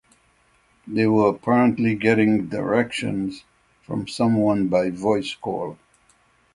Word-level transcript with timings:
They 0.87 1.05
were 1.05 1.29
apparently 1.29 1.93
getting 1.93 2.47
directions 2.47 3.43
from 3.83 4.07
someone 4.07 4.67
by 4.67 4.89
voice 4.89 5.35
call. 5.35 5.77